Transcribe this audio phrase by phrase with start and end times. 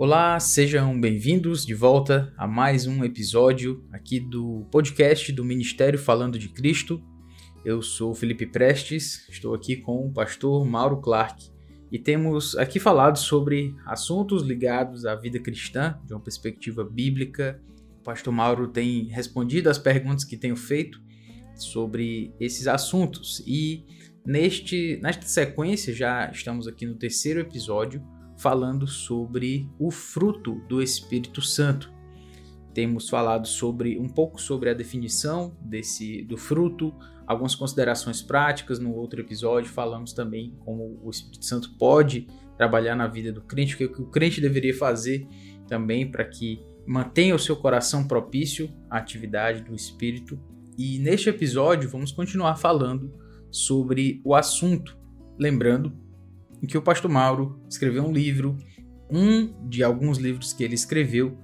[0.00, 6.38] Olá, sejam bem-vindos de volta a mais um episódio aqui do podcast do Ministério Falando
[6.38, 7.02] de Cristo.
[7.64, 11.50] Eu sou Felipe Prestes, estou aqui com o pastor Mauro Clark
[11.90, 17.60] e temos aqui falado sobre assuntos ligados à vida cristã de uma perspectiva bíblica.
[18.00, 21.02] O pastor Mauro tem respondido às perguntas que tenho feito
[21.56, 23.84] sobre esses assuntos e
[24.24, 28.00] neste nesta sequência já estamos aqui no terceiro episódio
[28.38, 31.92] falando sobre o fruto do Espírito Santo.
[32.72, 36.94] Temos falado sobre um pouco sobre a definição desse do fruto,
[37.26, 38.78] algumas considerações práticas.
[38.78, 43.74] No outro episódio falamos também como o Espírito Santo pode trabalhar na vida do crente,
[43.74, 45.26] o que o crente deveria fazer
[45.66, 50.38] também para que mantenha o seu coração propício à atividade do Espírito.
[50.78, 53.12] E neste episódio vamos continuar falando
[53.50, 54.96] sobre o assunto,
[55.36, 56.07] lembrando
[56.62, 58.56] em que o pastor Mauro escreveu um livro,
[59.10, 61.36] um de alguns livros que ele escreveu,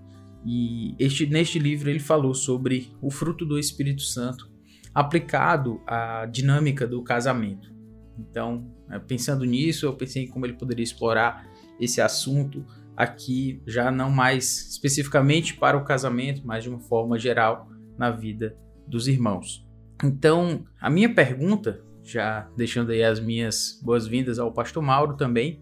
[0.45, 4.53] e este, neste livro ele falou sobre o fruto do Espírito Santo
[4.95, 7.73] aplicado à dinâmica do casamento.
[8.19, 11.49] Então, é, pensando nisso, eu pensei em como ele poderia explorar
[11.81, 12.65] esse assunto
[12.97, 18.57] aqui, já não mais especificamente para o casamento, mas de uma forma geral na vida
[18.87, 19.67] dos irmãos.
[20.03, 25.61] Então, a minha pergunta já deixando aí as minhas boas-vindas ao Pastor Mauro também,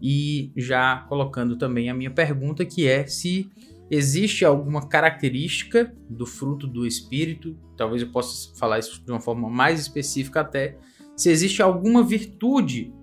[0.00, 3.50] e já colocando também a minha pergunta, que é se
[3.90, 9.50] existe alguma característica do fruto do Espírito, talvez eu possa falar isso de uma forma
[9.50, 10.78] mais específica até,
[11.16, 12.94] se existe alguma virtude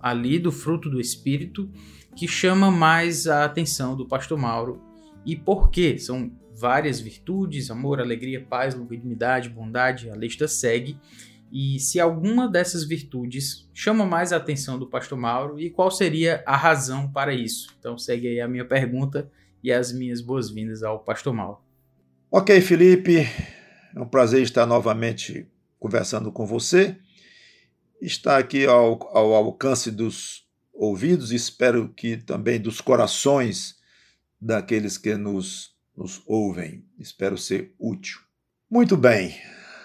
[0.00, 1.70] ali do fruto do Espírito
[2.16, 4.82] que chama mais a atenção do Pastor Mauro
[5.24, 5.96] e por quê?
[5.98, 10.98] São várias virtudes, amor, alegria, paz, longanimidade, bondade, a lista segue,
[11.52, 16.42] e se alguma dessas virtudes chama mais a atenção do pastor Mauro e qual seria
[16.46, 17.68] a razão para isso.
[17.78, 19.30] Então segue aí a minha pergunta
[19.62, 21.58] e as minhas boas-vindas ao pastor Mauro.
[22.30, 23.18] Ok, Felipe,
[23.94, 25.46] é um prazer estar novamente
[25.78, 26.96] conversando com você.
[28.00, 33.76] Está aqui ao, ao alcance dos ouvidos, espero que também dos corações
[34.40, 36.82] daqueles que nos, nos ouvem.
[36.98, 38.20] Espero ser útil.
[38.70, 39.36] Muito bem,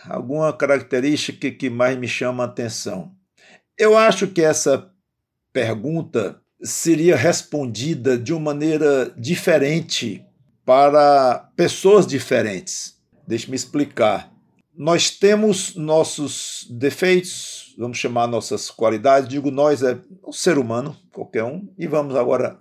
[0.09, 3.11] alguma característica que mais me chama a atenção?
[3.77, 4.91] Eu acho que essa
[5.53, 10.25] pergunta seria respondida de uma maneira diferente
[10.65, 12.99] para pessoas diferentes.
[13.27, 14.31] Deixe-me explicar.
[14.75, 21.43] Nós temos nossos defeitos, vamos chamar nossas qualidades, digo nós, é um ser humano, qualquer
[21.43, 22.59] um, e vamos agora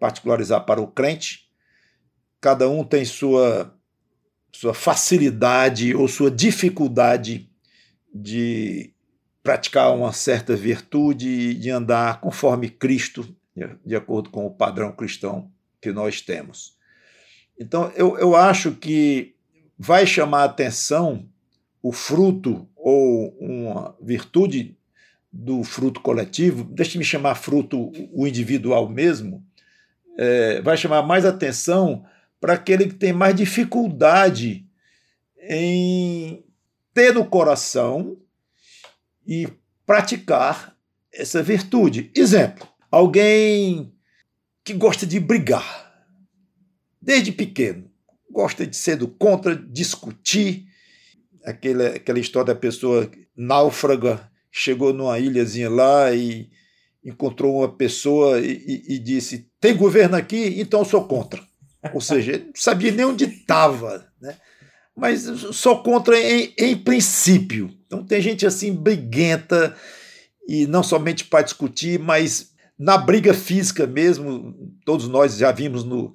[0.00, 1.48] particularizar para o crente.
[2.40, 3.72] Cada um tem sua
[4.52, 7.48] sua facilidade ou sua dificuldade
[8.14, 8.92] de
[9.42, 13.34] praticar uma certa virtude, de andar conforme Cristo,
[13.84, 16.76] de acordo com o padrão cristão que nós temos.
[17.58, 19.34] Então, eu, eu acho que
[19.78, 21.28] vai chamar atenção
[21.82, 24.76] o fruto ou uma virtude
[25.32, 29.44] do fruto coletivo, deixe-me chamar fruto o individual mesmo,
[30.18, 32.04] é, vai chamar mais atenção
[32.42, 34.66] para aquele que tem mais dificuldade
[35.48, 36.44] em
[36.92, 38.18] ter no coração
[39.24, 39.46] e
[39.86, 40.76] praticar
[41.12, 42.10] essa virtude.
[42.16, 43.94] Exemplo: alguém
[44.64, 46.04] que gosta de brigar,
[47.00, 47.88] desde pequeno,
[48.28, 50.66] gosta de ser do contra, discutir.
[51.44, 56.50] Aquela, aquela história da pessoa náufraga, chegou numa ilhazinha lá e
[57.04, 61.40] encontrou uma pessoa e, e, e disse: Tem governo aqui, então sou contra.
[61.92, 64.36] Ou seja, não sabia nem onde estava, né?
[64.96, 65.22] mas
[65.52, 67.70] só contra em, em, princípio.
[67.86, 69.74] Então tem gente assim briguenta,
[70.46, 74.54] e não somente para discutir, mas na briga física mesmo,
[74.84, 76.14] todos nós já vimos no,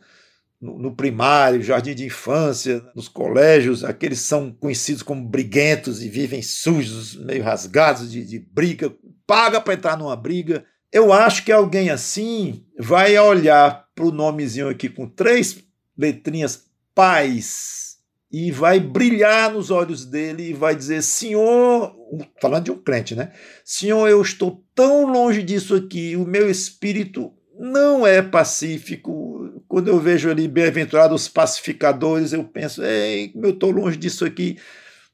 [0.59, 6.41] no, no primário, jardim de infância, nos colégios, aqueles são conhecidos como briguentos e vivem
[6.41, 8.93] sujos, meio rasgados de, de briga,
[9.25, 10.65] paga para entrar numa briga.
[10.91, 15.63] Eu acho que alguém assim vai olhar para o nomezinho aqui com três
[15.97, 17.97] letrinhas, paz,
[18.31, 21.95] e vai brilhar nos olhos dele e vai dizer: Senhor,
[22.41, 23.31] falando de um crente, né?
[23.63, 29.63] Senhor, eu estou tão longe disso aqui, o meu espírito não é pacífico.
[29.67, 34.57] Quando eu vejo ali bem-aventurados pacificadores, eu penso: ei, eu estou longe disso aqui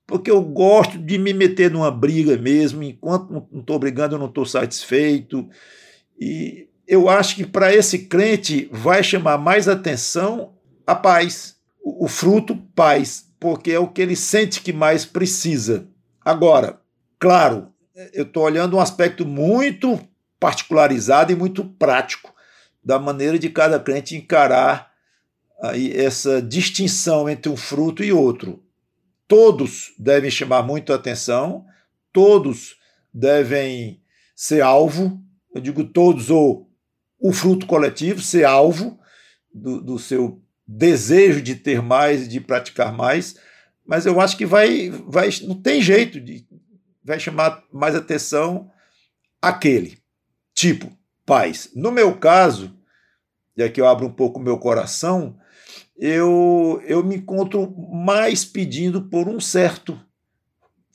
[0.06, 4.28] porque eu gosto de me meter numa briga mesmo, enquanto não estou brigando, eu não
[4.28, 5.50] estou satisfeito.
[6.20, 10.54] E eu acho que para esse crente vai chamar mais atenção
[10.86, 15.88] a paz, o fruto, paz, porque é o que ele sente que mais precisa.
[16.24, 16.80] Agora,
[17.20, 17.70] claro,
[18.14, 20.00] eu estou olhando um aspecto muito
[20.40, 22.34] particularizado e muito prático.
[22.84, 24.92] da maneira de cada crente encarar
[25.62, 28.62] aí essa distinção entre um fruto e outro.
[29.28, 31.66] Todos devem chamar muito atenção,
[32.12, 32.78] todos
[33.14, 34.02] devem
[34.36, 35.22] ser alvo,
[35.54, 36.70] eu digo todos, ou
[37.20, 39.00] o fruto coletivo, ser alvo
[39.54, 43.36] do, do seu desejo de ter mais, de praticar mais,
[43.86, 46.48] mas eu acho que vai, vai não tem jeito de
[47.04, 48.72] vai chamar mais atenção
[49.42, 49.98] aquele
[50.54, 50.90] tipo
[51.26, 51.70] paz.
[51.76, 52.74] No meu caso,
[53.58, 55.38] e aqui eu abro um pouco o meu coração,
[55.98, 60.00] eu, eu me encontro mais pedindo por um certo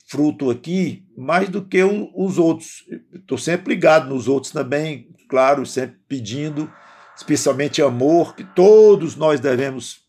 [0.05, 2.83] fruto aqui, mais do que os outros.
[3.13, 6.71] Estou sempre ligado nos outros também, claro, sempre pedindo,
[7.15, 10.01] especialmente amor, que todos nós devemos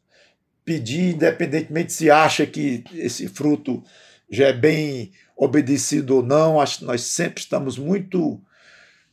[0.65, 3.83] pedir, independentemente se acha que esse fruto
[4.31, 6.61] já é bem obedecido ou não.
[6.61, 8.41] Acho que nós sempre estamos muito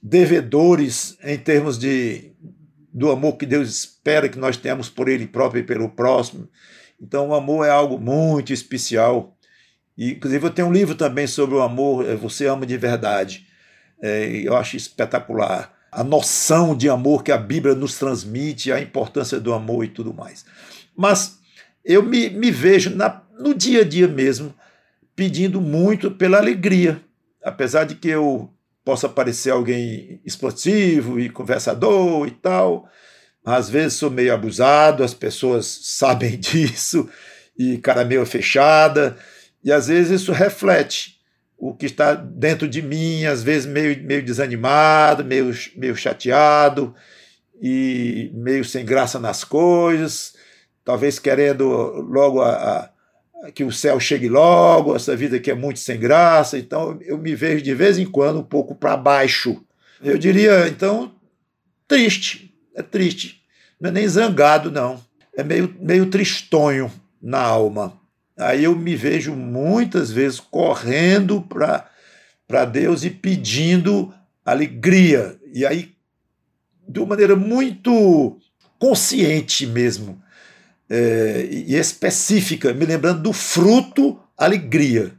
[0.01, 2.31] devedores em termos de
[2.97, 6.49] do amor que Deus espera que nós tenhamos por Ele próprio e pelo próximo.
[6.99, 9.37] Então, o amor é algo muito especial.
[9.95, 13.45] E, inclusive, eu tenho um livro também sobre o amor, é, Você Ama de Verdade.
[14.01, 19.39] É, eu acho espetacular a noção de amor que a Bíblia nos transmite, a importância
[19.39, 20.43] do amor e tudo mais.
[20.95, 21.37] Mas
[21.85, 24.55] eu me, me vejo na, no dia a dia mesmo
[25.15, 26.99] pedindo muito pela alegria.
[27.43, 28.51] Apesar de que eu
[28.87, 32.89] possa parecer alguém explosivo e conversador e tal,
[33.43, 37.09] às vezes sou meio abusado, as pessoas sabem disso,
[37.59, 39.17] e cara meio fechada,
[39.61, 41.19] e às vezes isso reflete
[41.57, 46.95] o que está dentro de mim, às vezes meio, meio desanimado, meio, meio chateado
[47.61, 50.33] e meio sem graça nas coisas,
[50.85, 51.67] talvez querendo
[52.09, 52.89] logo a, a,
[53.53, 57.35] que o céu chegue logo, essa vida que é muito sem graça, então eu me
[57.35, 59.63] vejo de vez em quando um pouco para baixo.
[60.03, 61.13] Eu diria, então,
[61.87, 63.41] triste, é triste.
[63.79, 64.99] Não é nem zangado, não.
[65.35, 66.91] É meio, meio tristonho
[67.21, 67.99] na alma.
[68.37, 74.13] Aí eu me vejo muitas vezes correndo para Deus e pedindo
[74.43, 75.39] alegria.
[75.53, 75.93] E aí,
[76.87, 78.37] de uma maneira muito
[78.79, 80.21] consciente mesmo
[80.89, 85.11] é, e específica, me lembrando do fruto alegria.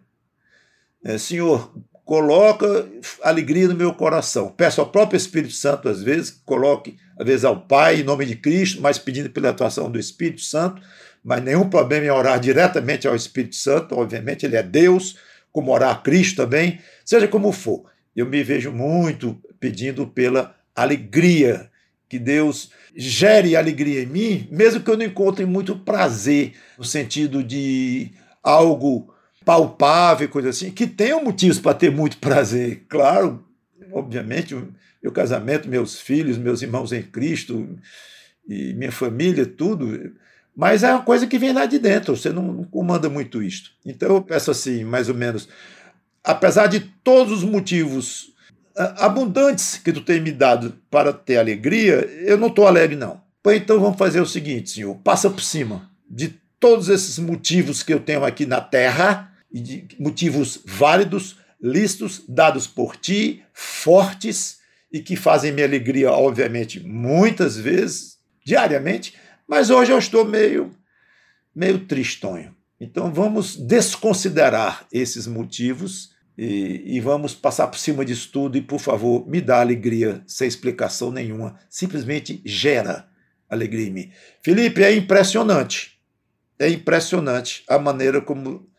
[1.04, 1.72] É, Senhor,
[2.04, 2.88] coloca
[3.22, 4.50] alegria no meu coração.
[4.50, 8.34] Peço ao próprio Espírito Santo, às vezes, coloque, às vezes, ao Pai, em nome de
[8.34, 10.80] Cristo, mas pedindo pela atuação do Espírito Santo,
[11.22, 15.18] mas nenhum problema em orar diretamente ao Espírito Santo, obviamente ele é Deus,
[15.52, 17.84] como orar a Cristo também, seja como for.
[18.16, 21.70] Eu me vejo muito pedindo pela alegria,
[22.08, 27.42] que Deus gere alegria em mim, mesmo que eu não encontre muito prazer, no sentido
[27.44, 28.10] de
[28.42, 29.12] algo
[29.44, 32.84] palpável, coisa assim, que tenham motivos para ter muito prazer.
[32.88, 33.44] Claro,
[33.92, 34.56] obviamente,
[35.02, 37.78] meu casamento, meus filhos, meus irmãos em Cristo
[38.48, 40.12] e minha família, tudo
[40.58, 43.70] mas é uma coisa que vem lá de dentro, você não, comanda muito isto.
[43.86, 45.48] Então eu peço assim, mais ou menos,
[46.24, 48.32] apesar de todos os motivos
[48.96, 53.20] abundantes que tu tem me dado para ter alegria, eu não estou alegre, não.
[53.42, 57.92] Pois então vamos fazer o seguinte, Senhor, passa por cima de todos esses motivos que
[57.92, 59.32] eu tenho aqui na terra,
[59.98, 64.58] motivos válidos, listos, dados por ti, fortes,
[64.92, 69.14] e que fazem minha alegria, obviamente, muitas vezes, diariamente,
[69.46, 70.70] mas hoje eu estou meio,
[71.54, 72.54] meio tristonho.
[72.80, 78.56] Então vamos desconsiderar esses motivos e, e, vamos passar por cima disso tudo.
[78.56, 81.58] E, por favor, me dá alegria sem explicação nenhuma.
[81.68, 83.08] Simplesmente gera
[83.50, 84.12] alegria em mim.
[84.40, 85.98] Felipe, é impressionante.
[86.56, 88.70] É impressionante a maneira como,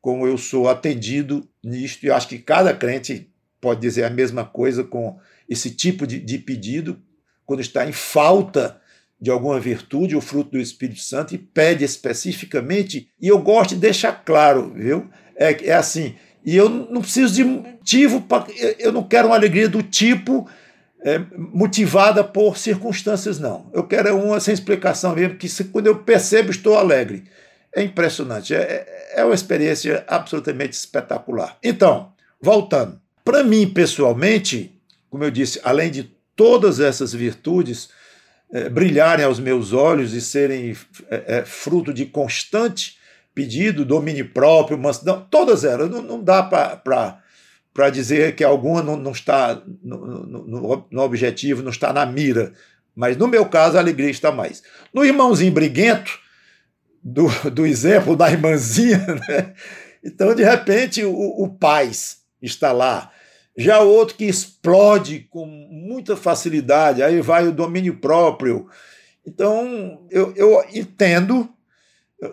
[0.00, 2.06] como eu sou atendido nisto.
[2.06, 3.28] E acho que cada crente
[3.60, 7.02] pode dizer a mesma coisa com esse tipo de, de pedido,
[7.44, 8.80] quando está em falta
[9.20, 13.80] de alguma virtude, o fruto do Espírito Santo, e pede especificamente, e eu gosto de
[13.80, 15.10] deixar claro, viu?
[15.34, 16.14] É, é assim,
[16.44, 18.46] e eu não preciso de motivo, pra,
[18.78, 20.48] eu não quero uma alegria do tipo
[21.00, 23.70] é, motivada por circunstâncias, não.
[23.72, 27.24] Eu quero uma sem explicação mesmo, que se, quando eu percebo, estou alegre.
[27.74, 31.56] É impressionante, é, é uma experiência absolutamente espetacular.
[31.62, 34.74] Então, voltando, para mim pessoalmente,
[35.10, 37.90] como eu disse, além de todas essas virtudes,
[38.50, 40.74] é, brilharem aos meus olhos e serem
[41.10, 42.97] é, é, fruto de constante
[43.38, 45.88] pedido, domínio próprio, mansidão, todas elas.
[45.88, 51.70] Não, não dá para dizer que alguma não, não está no, no, no, objetivo, não
[51.70, 52.52] está na mira.
[52.96, 54.60] Mas no meu caso, a alegria está mais.
[54.92, 56.18] No irmãozinho briguento,
[57.00, 59.54] do, do exemplo da irmãzinha, né?
[60.02, 63.12] então de repente o, o paz está lá
[63.56, 68.68] Já o outro que explode com muita facilidade, aí vai o domínio próprio.
[69.24, 71.48] Então, eu, eu entendo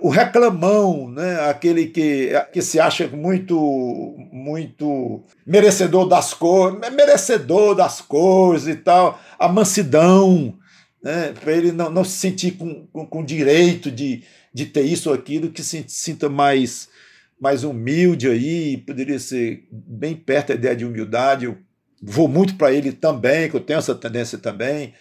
[0.02, 1.42] o reclamão, né?
[1.42, 9.20] aquele que, que se acha muito muito merecedor das coisas, merecedor das coisas e tal,
[9.38, 10.58] a mansidão,
[11.04, 11.34] né?
[11.40, 15.16] para ele não, não se sentir com, com, com direito de, de ter isso ou
[15.16, 16.90] aquilo, que se sinta mais,
[17.40, 21.46] mais humilde aí, poderia ser bem perto da ideia de humildade.
[21.46, 21.58] Eu
[22.02, 24.96] vou muito para ele também, que eu tenho essa tendência também.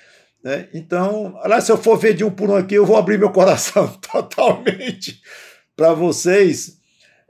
[0.44, 0.68] Né?
[0.74, 3.32] Então, aliás, se eu for ver de um por um aqui, eu vou abrir meu
[3.32, 5.22] coração totalmente
[5.74, 6.78] para vocês.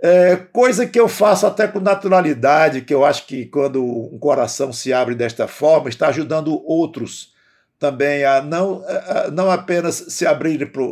[0.02, 4.72] É, coisa que eu faço até com naturalidade, que eu acho que quando um coração
[4.72, 7.32] se abre desta forma, está ajudando outros
[7.78, 10.82] também a não, a não apenas se abrir para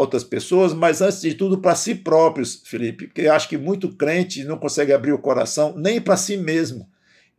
[0.00, 3.94] outras pessoas, mas antes de tudo para si próprios, Felipe, porque eu acho que muito
[3.94, 6.88] crente não consegue abrir o coração nem para si mesmo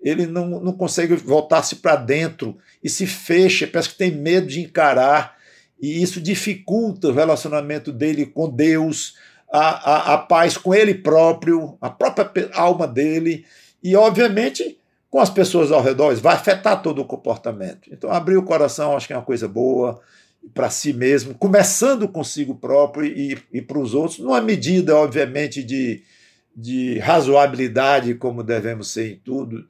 [0.02, 4.62] ele não, não consegue voltar-se para dentro e se fecha, parece que tem medo de
[4.62, 5.38] encarar,
[5.82, 9.16] e isso dificulta o relacionamento dele com Deus,
[9.52, 13.46] a, a, a paz com ele próprio, a própria alma dele,
[13.84, 14.78] e obviamente
[15.10, 17.90] com as pessoas ao redor, vai afetar todo o comportamento.
[17.92, 20.00] Então, abrir o coração acho que é uma coisa boa
[20.54, 26.04] para si mesmo, começando consigo próprio e, e para os outros, numa medida, obviamente, de,
[26.58, 29.70] de razoabilidade, como devemos ser em tudo,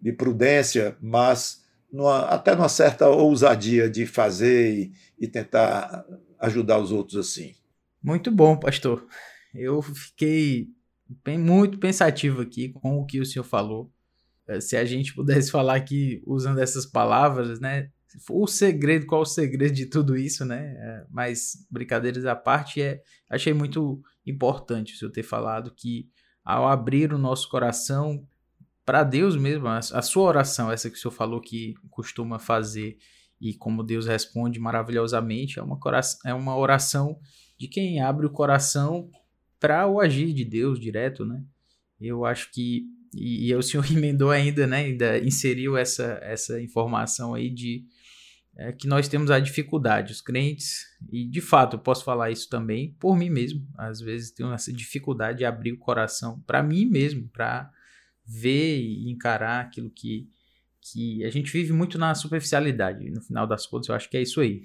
[0.00, 6.06] de prudência, mas numa, até numa certa ousadia de fazer e, e tentar
[6.38, 7.56] ajudar os outros assim.
[8.00, 9.04] Muito bom, pastor.
[9.52, 10.68] Eu fiquei
[11.24, 13.90] bem, muito pensativo aqui com o que o senhor falou.
[14.46, 17.90] Eh, se a gente pudesse falar aqui usando essas palavras, né?
[18.30, 20.76] O segredo, qual o segredo de tudo isso, né?
[20.78, 26.08] Eh, mas brincadeiras à parte, é, achei muito importante o senhor ter falado que
[26.48, 28.26] ao abrir o nosso coração
[28.82, 32.96] para Deus mesmo, a, sua oração, essa que o senhor falou que costuma fazer
[33.38, 35.78] e como Deus responde maravilhosamente, é uma,
[36.24, 37.20] é uma oração
[37.58, 39.10] de quem abre o coração
[39.60, 41.44] para o agir de Deus direto, né?
[42.00, 44.78] Eu acho que e, e o senhor emendou ainda, né?
[44.78, 47.84] Ainda inseriu essa, essa informação aí de
[48.58, 52.48] é, que nós temos a dificuldade, os crentes, e de fato eu posso falar isso
[52.48, 53.64] também por mim mesmo.
[53.78, 57.70] Às vezes tenho essa dificuldade de abrir o coração para mim mesmo, para
[58.26, 60.28] ver e encarar aquilo que,
[60.80, 63.08] que a gente vive muito na superficialidade.
[63.10, 64.62] No final das contas, eu acho que é isso aí.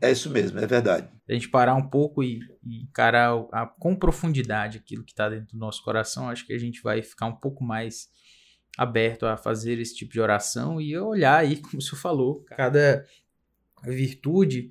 [0.00, 1.08] É isso mesmo, é verdade.
[1.28, 5.56] A gente parar um pouco e, e encarar a, com profundidade aquilo que está dentro
[5.56, 8.08] do nosso coração, acho que a gente vai ficar um pouco mais
[8.76, 13.06] aberto a fazer esse tipo de oração e olhar aí, como o senhor falou, cada
[13.92, 14.70] virtude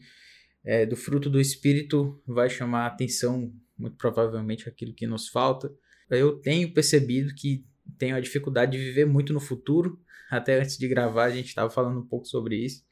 [0.63, 5.71] é, do fruto do Espírito vai chamar a atenção, muito provavelmente, aquilo que nos falta.
[6.09, 7.65] Eu tenho percebido que
[7.97, 9.99] tenho a dificuldade de viver muito no futuro.
[10.29, 12.83] Até antes de gravar, a gente estava falando um pouco sobre isso.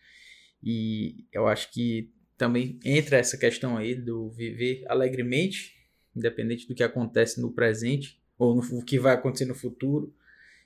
[0.62, 5.74] E eu acho que também entra essa questão aí do viver alegremente,
[6.15, 10.13] independente do que acontece no presente ou no que vai acontecer no futuro,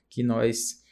[0.08, 0.82] que nós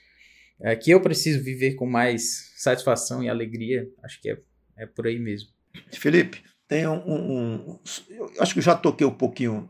[0.61, 4.41] é, que eu preciso viver com mais satisfação e alegria, acho que é,
[4.77, 5.49] é por aí mesmo.
[5.93, 7.79] Felipe, tem um, um,
[8.11, 9.69] eu acho que eu já toquei um pouquinho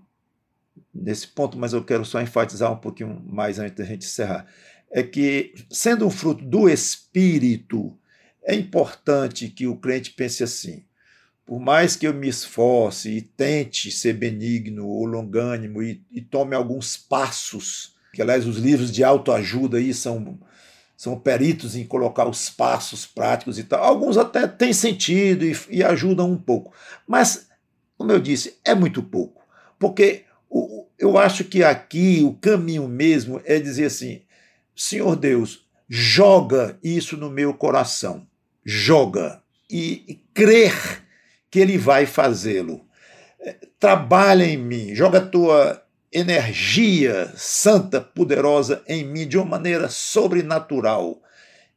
[0.94, 4.46] nesse ponto, mas eu quero só enfatizar um pouquinho mais antes da gente encerrar.
[4.90, 7.98] É que, sendo um fruto do Espírito,
[8.44, 10.84] é importante que o crente pense assim:
[11.44, 16.54] por mais que eu me esforce e tente ser benigno ou longânimo e, e tome
[16.54, 20.38] alguns passos, que aliás os livros de autoajuda aí são,
[20.96, 25.84] são peritos em colocar os passos práticos e tal, alguns até têm sentido e, e
[25.84, 26.72] ajudam um pouco,
[27.06, 27.48] mas,
[27.96, 29.42] como eu disse, é muito pouco,
[29.78, 30.24] porque
[30.98, 34.22] eu acho que aqui o caminho mesmo é dizer assim:
[34.74, 38.26] Senhor Deus, joga isso no meu coração,
[38.64, 41.04] joga, e, e crer
[41.50, 42.84] que Ele vai fazê-lo.
[43.40, 45.82] É, trabalha em mim, joga a tua
[46.12, 51.20] energia santa, poderosa em mim de uma maneira sobrenatural.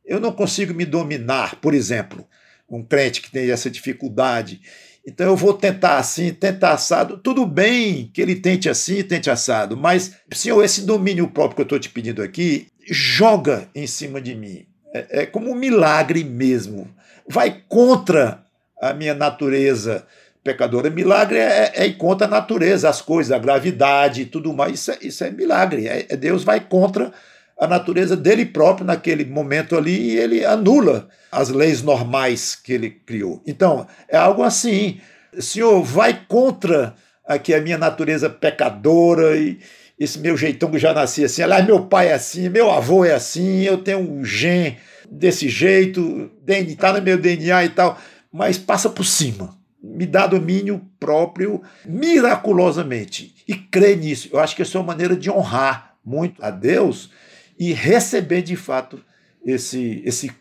[0.05, 2.27] Eu não consigo me dominar, por exemplo,
[2.69, 4.61] um crente que tem essa dificuldade
[5.09, 7.17] então eu vou tentar assim, tentar assado.
[7.17, 11.63] Tudo bem que ele tente assim, tente assado, mas, senhor, esse domínio próprio que eu
[11.63, 14.65] estou te pedindo aqui, joga em cima de mim.
[14.93, 16.87] É, é como um milagre mesmo.
[17.27, 18.43] Vai contra
[18.79, 20.05] a minha natureza
[20.53, 20.89] pecadora.
[20.89, 24.73] Milagre é, é, é contra a natureza, as coisas, a gravidade e tudo mais.
[24.73, 25.87] Isso é, isso é milagre.
[25.87, 27.11] É, é Deus vai contra
[27.59, 32.89] a natureza dele próprio naquele momento ali e ele anula as leis normais que ele
[32.89, 33.41] criou.
[33.45, 34.99] Então, é algo assim.
[35.39, 36.95] Senhor, vai contra
[37.27, 39.59] aqui a minha natureza pecadora e,
[39.99, 41.43] esse meu jeitão que já nasci assim.
[41.43, 44.77] Aliás, meu pai é assim, meu avô é assim, eu tenho um gen
[45.11, 47.99] desse jeito, está no meu DNA e tal,
[48.31, 49.58] mas passa por cima.
[49.81, 53.35] Me dá domínio próprio miraculosamente.
[53.47, 54.29] E crê nisso.
[54.31, 57.11] Eu acho que essa é uma maneira de honrar muito a Deus
[57.57, 59.03] e receber de fato
[59.45, 60.31] esse, esse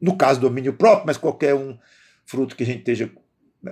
[0.00, 1.78] no caso, domínio próprio, mas qualquer um
[2.26, 3.10] fruto que a gente esteja,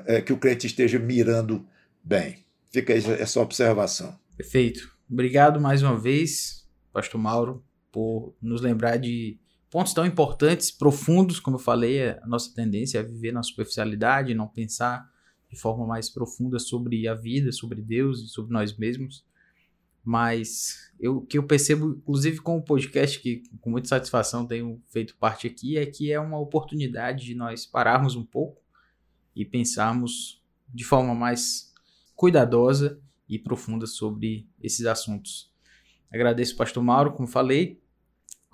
[0.06, 1.66] é, que o crente esteja mirando
[2.02, 2.44] bem.
[2.70, 4.18] Fica essa observação.
[4.36, 4.90] Perfeito.
[5.10, 9.38] Obrigado mais uma vez, Pastor Mauro, por nos lembrar de
[9.72, 14.46] pontos tão importantes, profundos, como eu falei, a nossa tendência é viver na superficialidade, não
[14.46, 15.10] pensar
[15.50, 19.24] de forma mais profunda sobre a vida, sobre Deus e sobre nós mesmos.
[20.04, 25.16] Mas eu, que eu percebo, inclusive com o podcast, que com muita satisfação tenho feito
[25.16, 28.60] parte aqui, é que é uma oportunidade de nós pararmos um pouco
[29.34, 31.72] e pensarmos de forma mais
[32.14, 35.50] cuidadosa e profunda sobre esses assuntos.
[36.12, 37.81] Agradeço o pastor Mauro, como falei,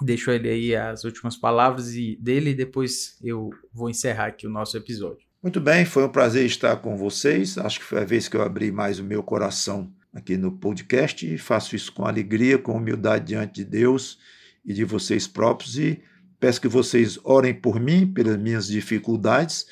[0.03, 4.51] deixo ele aí as últimas palavras e dele e depois eu vou encerrar aqui o
[4.51, 5.27] nosso episódio.
[5.43, 7.59] Muito bem, foi um prazer estar com vocês.
[7.59, 11.39] Acho que foi a vez que eu abri mais o meu coração aqui no podcast
[11.39, 14.19] faço isso com alegria, com humildade diante de Deus
[14.65, 16.03] e de vocês próprios e
[16.41, 19.67] peço que vocês orem por mim, pelas minhas dificuldades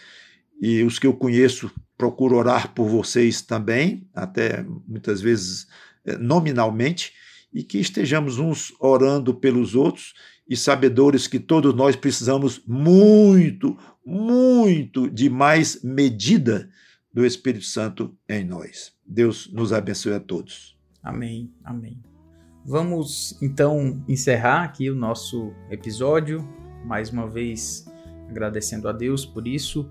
[0.60, 5.66] e os que eu conheço procuro orar por vocês também, até muitas vezes
[6.04, 7.12] eh, nominalmente,
[7.56, 10.12] e que estejamos uns orando pelos outros
[10.46, 16.68] e sabedores que todos nós precisamos muito, muito de mais medida
[17.10, 18.92] do Espírito Santo em nós.
[19.06, 20.76] Deus nos abençoe a todos.
[21.02, 21.98] Amém, amém.
[22.62, 26.46] Vamos então encerrar aqui o nosso episódio,
[26.84, 27.86] mais uma vez
[28.28, 29.90] agradecendo a Deus por isso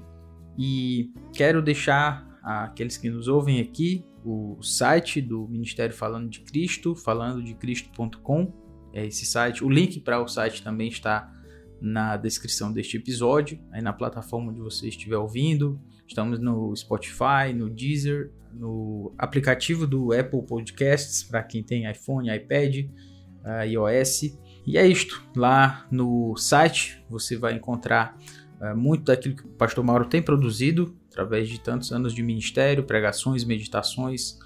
[0.55, 6.95] e quero deixar aqueles que nos ouvem aqui o site do Ministério Falando de Cristo,
[6.95, 8.51] falandodecristo.com.
[8.91, 9.63] É esse site.
[9.63, 11.31] O link para o site também está
[11.79, 15.79] na descrição deste episódio, aí na plataforma onde você estiver ouvindo.
[16.07, 22.85] Estamos no Spotify, no Deezer, no aplicativo do Apple Podcasts para quem tem iPhone, iPad,
[23.43, 24.37] uh, iOS.
[24.65, 25.23] E é isto.
[25.35, 28.17] Lá no site você vai encontrar
[28.61, 32.83] uh, muito daquilo que o Pastor Mauro tem produzido através de tantos anos de ministério,
[32.83, 34.37] pregações, meditações,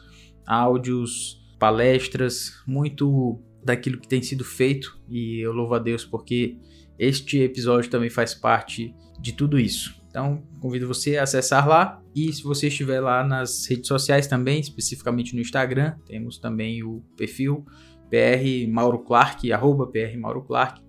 [0.45, 4.99] áudios, palestras, muito daquilo que tem sido feito.
[5.09, 6.57] E eu louvo a Deus porque
[6.97, 9.99] este episódio também faz parte de tudo isso.
[10.09, 12.01] Então, convido você a acessar lá.
[12.15, 17.03] E se você estiver lá nas redes sociais também, especificamente no Instagram, temos também o
[17.15, 17.65] perfil
[18.09, 20.81] PR Mauro Clark, arroba PR Mauro Clark.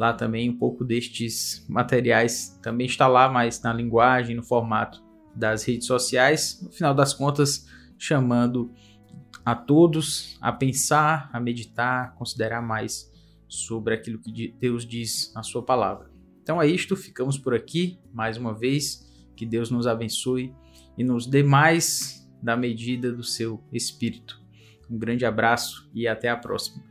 [0.00, 5.04] Lá também um pouco destes materiais também está lá, mas na linguagem, no formato
[5.36, 6.58] das redes sociais.
[6.62, 7.66] No final das contas,
[7.98, 8.72] chamando
[9.44, 13.12] a todos a pensar, a meditar, considerar mais
[13.46, 16.10] sobre aquilo que Deus diz na sua palavra.
[16.42, 19.06] Então é isto, ficamos por aqui mais uma vez.
[19.36, 20.54] Que Deus nos abençoe
[20.96, 24.40] e nos dê mais da medida do seu espírito.
[24.88, 26.89] Um grande abraço e até a próxima.